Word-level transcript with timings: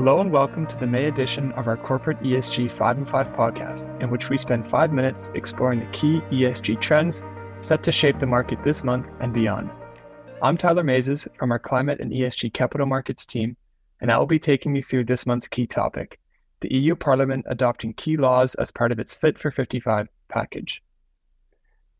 Hello 0.00 0.22
and 0.22 0.32
welcome 0.32 0.66
to 0.66 0.78
the 0.78 0.86
May 0.86 1.08
edition 1.08 1.52
of 1.52 1.66
our 1.66 1.76
corporate 1.76 2.18
ESG 2.22 2.72
5 2.72 2.96
in 2.96 3.04
5 3.04 3.28
podcast, 3.34 3.84
in 4.02 4.08
which 4.08 4.30
we 4.30 4.38
spend 4.38 4.66
five 4.66 4.94
minutes 4.94 5.30
exploring 5.34 5.78
the 5.78 5.86
key 5.88 6.22
ESG 6.30 6.80
trends 6.80 7.22
set 7.60 7.82
to 7.82 7.92
shape 7.92 8.18
the 8.18 8.24
market 8.24 8.58
this 8.64 8.82
month 8.82 9.06
and 9.20 9.34
beyond. 9.34 9.70
I'm 10.40 10.56
Tyler 10.56 10.82
Mayzes 10.82 11.28
from 11.38 11.52
our 11.52 11.58
Climate 11.58 12.00
and 12.00 12.10
ESG 12.10 12.54
Capital 12.54 12.86
Markets 12.86 13.26
team, 13.26 13.58
and 14.00 14.10
I 14.10 14.16
will 14.16 14.24
be 14.24 14.38
taking 14.38 14.74
you 14.74 14.80
through 14.80 15.04
this 15.04 15.26
month's 15.26 15.48
key 15.48 15.66
topic 15.66 16.18
the 16.62 16.74
EU 16.74 16.94
Parliament 16.94 17.44
adopting 17.50 17.92
key 17.92 18.16
laws 18.16 18.54
as 18.54 18.72
part 18.72 18.92
of 18.92 18.98
its 18.98 19.12
Fit 19.12 19.38
for 19.38 19.50
55 19.50 20.08
package. 20.30 20.82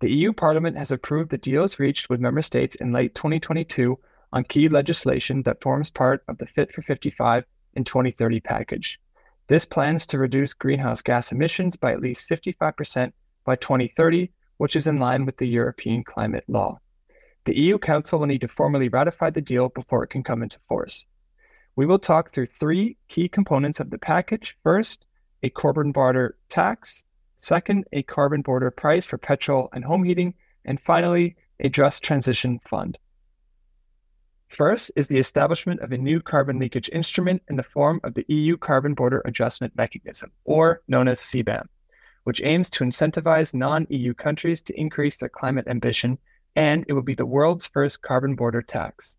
The 0.00 0.10
EU 0.10 0.32
Parliament 0.32 0.78
has 0.78 0.90
approved 0.90 1.28
the 1.30 1.36
deals 1.36 1.78
reached 1.78 2.08
with 2.08 2.18
member 2.18 2.40
states 2.40 2.76
in 2.76 2.92
late 2.92 3.14
2022 3.14 3.98
on 4.32 4.44
key 4.44 4.70
legislation 4.70 5.42
that 5.42 5.60
forms 5.60 5.90
part 5.90 6.24
of 6.28 6.38
the 6.38 6.46
Fit 6.46 6.72
for 6.72 6.80
55 6.80 7.44
in 7.74 7.84
2030 7.84 8.40
package. 8.40 9.00
This 9.48 9.64
plans 9.64 10.06
to 10.06 10.18
reduce 10.18 10.54
greenhouse 10.54 11.02
gas 11.02 11.32
emissions 11.32 11.76
by 11.76 11.92
at 11.92 12.00
least 12.00 12.28
55% 12.28 13.12
by 13.44 13.56
2030, 13.56 14.30
which 14.58 14.76
is 14.76 14.86
in 14.86 14.98
line 14.98 15.26
with 15.26 15.36
the 15.38 15.48
European 15.48 16.04
climate 16.04 16.44
law. 16.46 16.78
The 17.46 17.58
EU 17.58 17.78
Council 17.78 18.18
will 18.18 18.26
need 18.26 18.42
to 18.42 18.48
formally 18.48 18.88
ratify 18.88 19.30
the 19.30 19.40
deal 19.40 19.70
before 19.70 20.04
it 20.04 20.10
can 20.10 20.22
come 20.22 20.42
into 20.42 20.58
force. 20.68 21.06
We 21.76 21.86
will 21.86 21.98
talk 21.98 22.30
through 22.30 22.46
three 22.46 22.96
key 23.08 23.28
components 23.28 23.80
of 23.80 23.90
the 23.90 23.98
package. 23.98 24.56
First, 24.62 25.06
a 25.42 25.50
carbon 25.50 25.92
border 25.92 26.36
tax. 26.48 27.04
Second, 27.38 27.86
a 27.92 28.02
carbon 28.02 28.42
border 28.42 28.70
price 28.70 29.06
for 29.06 29.16
petrol 29.16 29.70
and 29.72 29.84
home 29.84 30.04
heating. 30.04 30.34
And 30.64 30.78
finally, 30.80 31.36
a 31.58 31.68
just 31.68 32.04
transition 32.04 32.60
fund. 32.66 32.98
First 34.50 34.90
is 34.96 35.06
the 35.06 35.18
establishment 35.18 35.78
of 35.78 35.92
a 35.92 35.96
new 35.96 36.20
carbon 36.20 36.58
leakage 36.58 36.90
instrument 36.92 37.40
in 37.48 37.54
the 37.54 37.62
form 37.62 38.00
of 38.02 38.14
the 38.14 38.24
EU 38.26 38.56
Carbon 38.56 38.94
Border 38.94 39.22
Adjustment 39.24 39.76
Mechanism, 39.76 40.32
or 40.44 40.82
known 40.88 41.06
as 41.06 41.20
CBAM, 41.20 41.68
which 42.24 42.42
aims 42.42 42.68
to 42.70 42.84
incentivize 42.84 43.54
non 43.54 43.86
EU 43.90 44.12
countries 44.12 44.60
to 44.62 44.78
increase 44.78 45.18
their 45.18 45.28
climate 45.28 45.68
ambition, 45.68 46.18
and 46.56 46.84
it 46.88 46.94
will 46.94 47.02
be 47.02 47.14
the 47.14 47.24
world's 47.24 47.68
first 47.68 48.02
carbon 48.02 48.34
border 48.34 48.60
tax. 48.60 49.14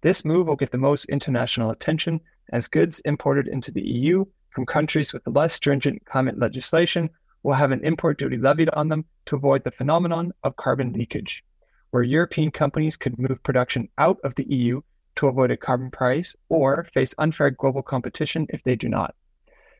This 0.00 0.24
move 0.24 0.48
will 0.48 0.56
get 0.56 0.72
the 0.72 0.78
most 0.78 1.04
international 1.04 1.70
attention 1.70 2.20
as 2.52 2.66
goods 2.66 2.98
imported 3.04 3.46
into 3.46 3.70
the 3.70 3.86
EU 3.86 4.24
from 4.50 4.66
countries 4.66 5.12
with 5.12 5.22
less 5.28 5.54
stringent 5.54 6.04
climate 6.06 6.40
legislation 6.40 7.08
will 7.44 7.54
have 7.54 7.70
an 7.70 7.84
import 7.84 8.18
duty 8.18 8.36
levied 8.36 8.68
on 8.70 8.88
them 8.88 9.04
to 9.26 9.36
avoid 9.36 9.62
the 9.62 9.70
phenomenon 9.70 10.32
of 10.42 10.56
carbon 10.56 10.92
leakage 10.92 11.44
where 11.92 12.02
European 12.02 12.50
companies 12.50 12.96
could 12.96 13.18
move 13.18 13.42
production 13.42 13.86
out 13.98 14.18
of 14.24 14.34
the 14.34 14.44
EU 14.44 14.80
to 15.14 15.26
avoid 15.26 15.50
a 15.50 15.56
carbon 15.58 15.90
price 15.90 16.34
or 16.48 16.88
face 16.94 17.14
unfair 17.18 17.50
global 17.50 17.82
competition 17.82 18.46
if 18.48 18.62
they 18.64 18.74
do 18.74 18.88
not. 18.88 19.14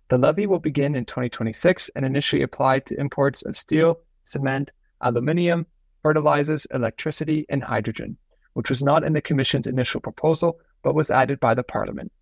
The 0.08 0.18
levy 0.18 0.46
will 0.46 0.58
begin 0.58 0.94
in 0.94 1.06
2026 1.06 1.90
and 1.96 2.05
initially 2.05 2.42
apply 2.42 2.80
to 2.80 3.00
imports 3.00 3.42
of 3.46 3.56
steel, 3.56 3.98
cement, 4.24 4.70
aluminium, 5.00 5.64
fertilizers, 6.02 6.66
electricity, 6.74 7.46
and 7.48 7.64
hydrogen, 7.64 8.18
which 8.52 8.68
was 8.68 8.83
not 8.83 9.05
in 9.05 9.14
the 9.14 9.22
Commission's 9.22 9.66
initial 9.66 10.02
proposal 10.02 10.58
but 10.83 10.94
was 10.94 11.10
added 11.10 11.40
by 11.40 11.55
the 11.55 11.62
Parliament. 11.62 12.12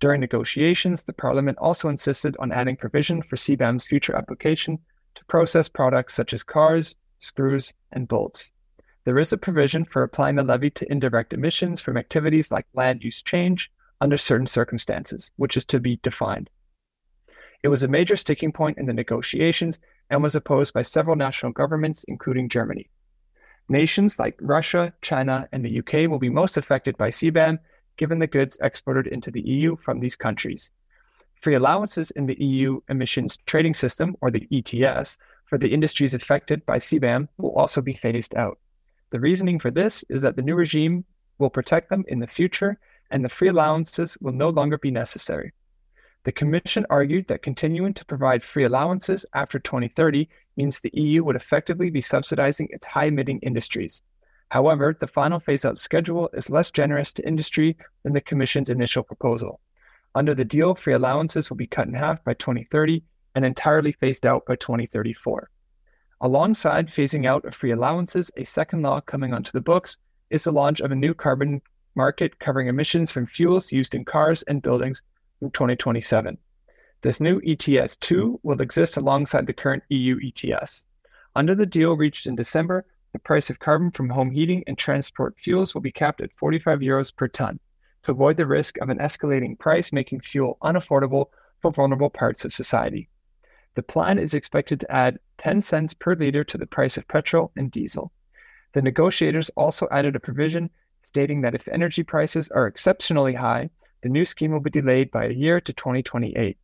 During 0.00 0.20
negotiations, 0.20 1.04
the 1.04 1.12
Parliament 1.12 1.56
also 1.58 1.88
insisted 1.88 2.36
on 2.40 2.50
adding 2.50 2.76
provision 2.76 3.22
for 3.22 3.36
CBAM's 3.36 3.86
future 3.86 4.16
application 4.16 4.80
to 5.14 5.24
process 5.26 5.68
products 5.68 6.14
such 6.14 6.34
as 6.34 6.42
cars, 6.42 6.96
screws, 7.20 7.72
and 7.92 8.08
bolts. 8.08 8.50
There 9.06 9.20
is 9.20 9.32
a 9.32 9.38
provision 9.38 9.84
for 9.84 10.02
applying 10.02 10.34
the 10.34 10.42
levy 10.42 10.68
to 10.70 10.90
indirect 10.90 11.32
emissions 11.32 11.80
from 11.80 11.96
activities 11.96 12.50
like 12.50 12.66
land 12.74 13.04
use 13.04 13.22
change 13.22 13.70
under 14.00 14.16
certain 14.16 14.48
circumstances, 14.48 15.30
which 15.36 15.56
is 15.56 15.64
to 15.66 15.78
be 15.78 16.00
defined. 16.02 16.50
It 17.62 17.68
was 17.68 17.84
a 17.84 17.88
major 17.88 18.16
sticking 18.16 18.50
point 18.50 18.78
in 18.78 18.86
the 18.86 18.92
negotiations 18.92 19.78
and 20.10 20.24
was 20.24 20.34
opposed 20.34 20.74
by 20.74 20.82
several 20.82 21.14
national 21.14 21.52
governments, 21.52 22.02
including 22.08 22.48
Germany. 22.48 22.90
Nations 23.68 24.18
like 24.18 24.36
Russia, 24.40 24.92
China, 25.02 25.48
and 25.52 25.64
the 25.64 25.78
UK 25.78 26.10
will 26.10 26.18
be 26.18 26.28
most 26.28 26.56
affected 26.56 26.96
by 26.96 27.10
CBAM, 27.10 27.60
given 27.96 28.18
the 28.18 28.26
goods 28.26 28.58
exported 28.60 29.06
into 29.06 29.30
the 29.30 29.42
EU 29.42 29.76
from 29.76 30.00
these 30.00 30.16
countries. 30.16 30.72
Free 31.36 31.54
allowances 31.54 32.10
in 32.10 32.26
the 32.26 32.42
EU 32.42 32.80
emissions 32.88 33.36
trading 33.46 33.74
system, 33.74 34.16
or 34.20 34.32
the 34.32 34.48
ETS, 34.50 35.16
for 35.44 35.58
the 35.58 35.72
industries 35.72 36.12
affected 36.12 36.66
by 36.66 36.78
CBAM 36.78 37.28
will 37.38 37.52
also 37.52 37.80
be 37.80 37.94
phased 37.94 38.34
out. 38.34 38.58
The 39.10 39.20
reasoning 39.20 39.60
for 39.60 39.70
this 39.70 40.04
is 40.08 40.22
that 40.22 40.36
the 40.36 40.42
new 40.42 40.54
regime 40.54 41.04
will 41.38 41.50
protect 41.50 41.90
them 41.90 42.04
in 42.08 42.18
the 42.18 42.26
future 42.26 42.78
and 43.10 43.24
the 43.24 43.28
free 43.28 43.48
allowances 43.48 44.18
will 44.20 44.32
no 44.32 44.48
longer 44.48 44.78
be 44.78 44.90
necessary. 44.90 45.52
The 46.24 46.32
Commission 46.32 46.84
argued 46.90 47.28
that 47.28 47.42
continuing 47.42 47.94
to 47.94 48.04
provide 48.04 48.42
free 48.42 48.64
allowances 48.64 49.24
after 49.32 49.60
2030 49.60 50.28
means 50.56 50.80
the 50.80 50.90
EU 50.94 51.22
would 51.22 51.36
effectively 51.36 51.88
be 51.88 52.00
subsidizing 52.00 52.66
its 52.70 52.86
high 52.86 53.04
emitting 53.04 53.38
industries. 53.42 54.02
However, 54.48 54.96
the 54.98 55.06
final 55.06 55.38
phase 55.38 55.64
out 55.64 55.78
schedule 55.78 56.28
is 56.32 56.50
less 56.50 56.72
generous 56.72 57.12
to 57.12 57.26
industry 57.26 57.76
than 58.02 58.12
the 58.12 58.20
Commission's 58.20 58.70
initial 58.70 59.04
proposal. 59.04 59.60
Under 60.16 60.34
the 60.34 60.44
deal, 60.44 60.74
free 60.74 60.94
allowances 60.94 61.48
will 61.48 61.56
be 61.56 61.66
cut 61.66 61.86
in 61.86 61.94
half 61.94 62.24
by 62.24 62.34
2030 62.34 63.04
and 63.36 63.44
entirely 63.44 63.92
phased 63.92 64.26
out 64.26 64.46
by 64.46 64.56
2034. 64.56 65.50
Alongside 66.22 66.88
phasing 66.88 67.26
out 67.26 67.44
of 67.44 67.54
free 67.54 67.72
allowances, 67.72 68.30
a 68.38 68.44
second 68.44 68.80
law 68.80 69.02
coming 69.02 69.34
onto 69.34 69.52
the 69.52 69.60
books 69.60 69.98
is 70.30 70.44
the 70.44 70.50
launch 70.50 70.80
of 70.80 70.90
a 70.90 70.96
new 70.96 71.12
carbon 71.12 71.60
market 71.94 72.38
covering 72.38 72.68
emissions 72.68 73.12
from 73.12 73.26
fuels 73.26 73.70
used 73.70 73.94
in 73.94 74.02
cars 74.02 74.42
and 74.44 74.62
buildings 74.62 75.02
from 75.38 75.50
2027. 75.50 76.38
This 77.02 77.20
new 77.20 77.42
ETS 77.46 77.96
2 77.96 78.40
will 78.42 78.62
exist 78.62 78.96
alongside 78.96 79.46
the 79.46 79.52
current 79.52 79.82
EU 79.90 80.18
ETS. 80.24 80.86
Under 81.34 81.54
the 81.54 81.66
deal 81.66 81.94
reached 81.98 82.26
in 82.26 82.34
December, 82.34 82.86
the 83.12 83.18
price 83.18 83.50
of 83.50 83.58
carbon 83.58 83.90
from 83.90 84.08
home 84.08 84.30
heating 84.30 84.64
and 84.66 84.78
transport 84.78 85.38
fuels 85.38 85.74
will 85.74 85.82
be 85.82 85.92
capped 85.92 86.22
at 86.22 86.32
45 86.32 86.78
euros 86.78 87.14
per 87.14 87.28
ton 87.28 87.60
to 88.04 88.12
avoid 88.12 88.38
the 88.38 88.46
risk 88.46 88.78
of 88.78 88.88
an 88.88 88.98
escalating 88.98 89.58
price 89.58 89.92
making 89.92 90.20
fuel 90.20 90.56
unaffordable 90.62 91.26
for 91.60 91.70
vulnerable 91.70 92.10
parts 92.10 92.46
of 92.46 92.52
society. 92.54 93.10
The 93.76 93.82
plan 93.82 94.18
is 94.18 94.32
expected 94.32 94.80
to 94.80 94.90
add 94.90 95.18
10 95.36 95.60
cents 95.60 95.92
per 95.92 96.14
liter 96.14 96.42
to 96.44 96.56
the 96.56 96.66
price 96.66 96.96
of 96.96 97.06
petrol 97.08 97.52
and 97.56 97.70
diesel. 97.70 98.10
The 98.72 98.80
negotiators 98.80 99.50
also 99.50 99.86
added 99.90 100.16
a 100.16 100.20
provision 100.20 100.70
stating 101.02 101.42
that 101.42 101.54
if 101.54 101.68
energy 101.68 102.02
prices 102.02 102.50
are 102.50 102.66
exceptionally 102.66 103.34
high, 103.34 103.68
the 104.02 104.08
new 104.08 104.24
scheme 104.24 104.50
will 104.50 104.60
be 104.60 104.70
delayed 104.70 105.10
by 105.10 105.26
a 105.26 105.32
year 105.32 105.60
to 105.60 105.72
2028. 105.74 106.56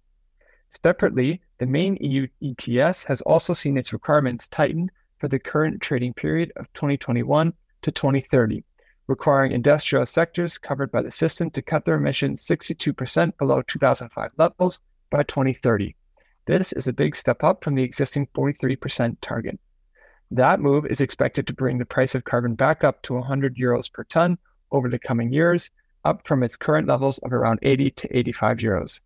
Separately, 0.70 1.42
the 1.58 1.66
main 1.66 1.96
EU 2.00 2.26
ETS 2.40 3.04
has 3.04 3.20
also 3.22 3.52
seen 3.52 3.76
its 3.76 3.92
requirements 3.92 4.48
tightened 4.48 4.90
for 5.18 5.28
the 5.28 5.38
current 5.38 5.82
trading 5.82 6.14
period 6.14 6.50
of 6.56 6.72
2021 6.72 7.52
to 7.82 7.92
2030, 7.92 8.64
requiring 9.06 9.52
industrial 9.52 10.06
sectors 10.06 10.56
covered 10.56 10.90
by 10.90 11.02
the 11.02 11.10
system 11.10 11.50
to 11.50 11.60
cut 11.60 11.84
their 11.84 11.96
emissions 11.96 12.42
62% 12.42 13.36
below 13.36 13.60
2005 13.60 14.30
levels 14.38 14.80
by 15.10 15.22
2030. 15.24 15.94
This 16.44 16.72
is 16.72 16.88
a 16.88 16.92
big 16.92 17.14
step 17.14 17.44
up 17.44 17.62
from 17.62 17.76
the 17.76 17.84
existing 17.84 18.26
43% 18.34 19.16
target. 19.20 19.60
That 20.32 20.58
move 20.58 20.86
is 20.86 21.00
expected 21.00 21.46
to 21.46 21.54
bring 21.54 21.78
the 21.78 21.84
price 21.84 22.16
of 22.16 22.24
carbon 22.24 22.56
back 22.56 22.82
up 22.82 23.00
to 23.02 23.14
100 23.14 23.56
euros 23.56 23.92
per 23.92 24.02
ton 24.04 24.38
over 24.72 24.88
the 24.88 24.98
coming 24.98 25.32
years, 25.32 25.70
up 26.04 26.26
from 26.26 26.42
its 26.42 26.56
current 26.56 26.88
levels 26.88 27.18
of 27.18 27.32
around 27.32 27.60
80 27.62 27.92
to 27.92 28.18
85 28.18 28.56
euros. 28.56 29.00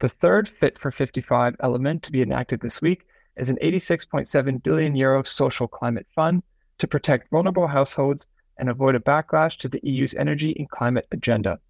The 0.00 0.10
third 0.10 0.48
Fit 0.48 0.78
for 0.78 0.90
55 0.90 1.56
element 1.60 2.02
to 2.02 2.12
be 2.12 2.20
enacted 2.20 2.60
this 2.60 2.82
week 2.82 3.06
is 3.38 3.48
an 3.48 3.58
86.7 3.62 4.62
billion 4.62 4.94
euro 4.94 5.22
social 5.22 5.66
climate 5.66 6.06
fund 6.14 6.42
to 6.78 6.86
protect 6.86 7.30
vulnerable 7.30 7.68
households 7.68 8.26
and 8.58 8.68
avoid 8.68 8.94
a 8.94 9.00
backlash 9.00 9.56
to 9.58 9.68
the 9.68 9.80
EU's 9.82 10.14
energy 10.14 10.54
and 10.58 10.68
climate 10.68 11.06
agenda. 11.12 11.60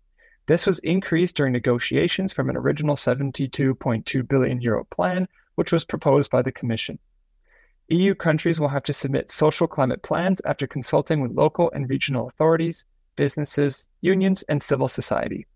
This 0.46 0.66
was 0.66 0.80
increased 0.80 1.36
during 1.36 1.52
negotiations 1.52 2.34
from 2.34 2.50
an 2.50 2.56
original 2.56 2.96
72.2 2.96 4.28
billion 4.28 4.60
euro 4.60 4.84
plan, 4.84 5.28
which 5.54 5.72
was 5.72 5.84
proposed 5.84 6.30
by 6.30 6.42
the 6.42 6.52
Commission. 6.52 6.98
EU 7.88 8.14
countries 8.14 8.58
will 8.58 8.68
have 8.68 8.82
to 8.84 8.92
submit 8.92 9.30
social 9.30 9.66
climate 9.66 10.02
plans 10.02 10.40
after 10.44 10.66
consulting 10.66 11.20
with 11.20 11.32
local 11.32 11.70
and 11.72 11.88
regional 11.88 12.26
authorities, 12.26 12.84
businesses, 13.16 13.86
unions, 14.00 14.42
and 14.44 14.62
civil 14.62 14.88
society. 14.88 15.46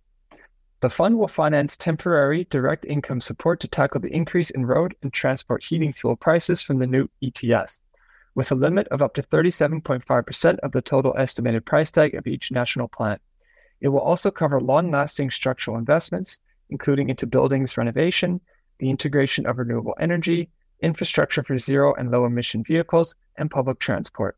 The 0.80 0.90
fund 0.90 1.18
will 1.18 1.28
finance 1.28 1.76
temporary 1.76 2.44
direct 2.50 2.84
income 2.84 3.20
support 3.20 3.60
to 3.60 3.68
tackle 3.68 4.00
the 4.00 4.12
increase 4.12 4.50
in 4.50 4.66
road 4.66 4.94
and 5.02 5.12
transport 5.12 5.64
heating 5.64 5.92
fuel 5.92 6.16
prices 6.16 6.60
from 6.60 6.78
the 6.78 6.86
new 6.86 7.08
ETS, 7.22 7.80
with 8.34 8.52
a 8.52 8.54
limit 8.54 8.86
of 8.88 9.00
up 9.00 9.14
to 9.14 9.22
37.5% 9.22 10.58
of 10.58 10.72
the 10.72 10.82
total 10.82 11.14
estimated 11.16 11.64
price 11.64 11.90
tag 11.90 12.14
of 12.14 12.26
each 12.26 12.52
national 12.52 12.88
plant. 12.88 13.20
It 13.80 13.88
will 13.88 14.00
also 14.00 14.30
cover 14.30 14.60
long 14.60 14.90
lasting 14.90 15.30
structural 15.30 15.76
investments, 15.76 16.40
including 16.70 17.08
into 17.08 17.26
buildings 17.26 17.76
renovation, 17.76 18.40
the 18.78 18.90
integration 18.90 19.46
of 19.46 19.58
renewable 19.58 19.94
energy, 20.00 20.48
infrastructure 20.80 21.42
for 21.42 21.58
zero 21.58 21.94
and 21.94 22.10
low 22.10 22.24
emission 22.24 22.62
vehicles, 22.62 23.14
and 23.36 23.50
public 23.50 23.78
transport. 23.78 24.36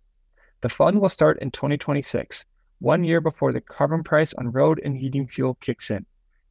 The 0.61 0.69
fund 0.69 1.01
will 1.01 1.09
start 1.09 1.41
in 1.41 1.51
2026, 1.51 2.45
one 2.81 3.05
year 3.05 3.21
before 3.21 3.53
the 3.53 3.61
carbon 3.61 4.03
price 4.03 4.35
on 4.35 4.53
road 4.53 4.81
and 4.85 4.97
heating 4.97 5.27
fuel 5.27 5.55
kicks 5.61 5.91
in. 5.91 6.05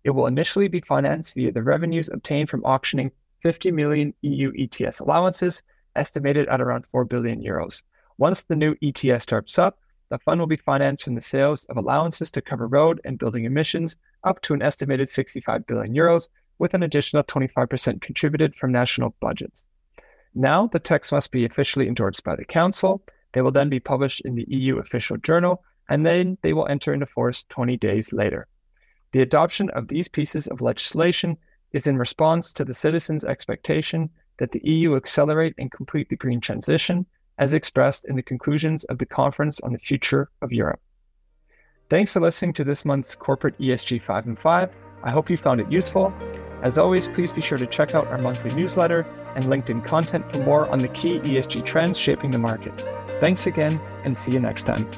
It 0.03 0.11
will 0.11 0.27
initially 0.27 0.69
be 0.69 0.81
financed 0.81 1.35
via 1.35 1.51
the 1.51 1.63
revenues 1.63 2.09
obtained 2.09 2.49
from 2.49 2.63
auctioning 2.63 3.11
50 3.43 3.71
million 3.71 4.13
EU 4.21 4.51
ETS 4.57 4.99
allowances, 4.99 5.63
estimated 5.95 6.47
at 6.47 6.61
around 6.61 6.85
4 6.87 7.05
billion 7.05 7.41
euros. 7.41 7.83
Once 8.17 8.43
the 8.43 8.55
new 8.55 8.75
ETS 8.81 9.23
starts 9.23 9.59
up, 9.59 9.77
the 10.09 10.19
fund 10.19 10.39
will 10.39 10.47
be 10.47 10.55
financed 10.55 11.03
from 11.03 11.15
the 11.15 11.21
sales 11.21 11.65
of 11.65 11.77
allowances 11.77 12.31
to 12.31 12.41
cover 12.41 12.67
road 12.67 13.01
and 13.03 13.19
building 13.19 13.45
emissions 13.45 13.97
up 14.23 14.41
to 14.41 14.53
an 14.53 14.61
estimated 14.61 15.09
65 15.09 15.67
billion 15.67 15.93
euros, 15.93 16.29
with 16.59 16.73
an 16.73 16.83
additional 16.83 17.23
25% 17.23 18.01
contributed 18.01 18.55
from 18.55 18.71
national 18.71 19.13
budgets. 19.19 19.67
Now, 20.33 20.67
the 20.67 20.79
text 20.79 21.11
must 21.11 21.31
be 21.31 21.45
officially 21.45 21.87
endorsed 21.87 22.23
by 22.23 22.35
the 22.35 22.45
Council. 22.45 23.03
They 23.33 23.41
will 23.41 23.51
then 23.51 23.69
be 23.69 23.79
published 23.79 24.21
in 24.21 24.35
the 24.35 24.45
EU 24.47 24.77
official 24.77 25.17
journal, 25.17 25.63
and 25.89 26.05
then 26.05 26.37
they 26.41 26.53
will 26.53 26.67
enter 26.67 26.93
into 26.93 27.05
force 27.05 27.43
20 27.49 27.77
days 27.77 28.13
later. 28.13 28.47
The 29.11 29.21
adoption 29.21 29.69
of 29.71 29.87
these 29.87 30.07
pieces 30.07 30.47
of 30.47 30.61
legislation 30.61 31.37
is 31.71 31.87
in 31.87 31.97
response 31.97 32.53
to 32.53 32.65
the 32.65 32.73
citizens' 32.73 33.25
expectation 33.25 34.09
that 34.39 34.51
the 34.51 34.61
EU 34.63 34.95
accelerate 34.95 35.55
and 35.57 35.71
complete 35.71 36.09
the 36.09 36.15
green 36.15 36.39
transition, 36.39 37.05
as 37.37 37.53
expressed 37.53 38.05
in 38.05 38.15
the 38.15 38.23
conclusions 38.23 38.83
of 38.85 38.97
the 38.97 39.05
Conference 39.05 39.59
on 39.61 39.73
the 39.73 39.79
Future 39.79 40.29
of 40.41 40.51
Europe. 40.51 40.79
Thanks 41.89 42.13
for 42.13 42.19
listening 42.19 42.53
to 42.53 42.63
this 42.63 42.83
month's 42.83 43.15
Corporate 43.15 43.57
ESG 43.59 44.01
5 44.01 44.25
in 44.27 44.35
5. 44.35 44.69
I 45.03 45.11
hope 45.11 45.29
you 45.29 45.37
found 45.37 45.61
it 45.61 45.71
useful. 45.71 46.13
As 46.61 46.77
always, 46.77 47.07
please 47.07 47.31
be 47.31 47.41
sure 47.41 47.57
to 47.57 47.67
check 47.67 47.95
out 47.95 48.07
our 48.07 48.17
monthly 48.17 48.53
newsletter 48.53 49.05
and 49.35 49.45
LinkedIn 49.45 49.85
content 49.85 50.29
for 50.29 50.39
more 50.39 50.67
on 50.69 50.79
the 50.79 50.87
key 50.89 51.19
ESG 51.19 51.63
trends 51.63 51.97
shaping 51.97 52.31
the 52.31 52.39
market. 52.39 52.73
Thanks 53.19 53.47
again, 53.47 53.79
and 54.03 54.17
see 54.17 54.31
you 54.31 54.39
next 54.39 54.63
time. 54.63 54.89